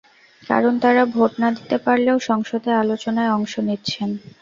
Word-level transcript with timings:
কারণ 0.43 0.73
তাঁরা 0.83 1.03
ভোট 1.13 1.31
না 1.41 1.49
দিতে 1.57 1.77
পারলেও 1.85 2.17
সংসদে 2.29 2.71
আলোচনায় 2.83 3.33
অংশ 3.37 3.53
নিচ্ছেন। 3.67 4.09